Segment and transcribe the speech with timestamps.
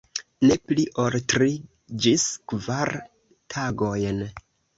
[0.45, 1.49] Ne pli ol tri
[2.07, 2.93] ĝis kvar
[3.57, 4.25] tagojn.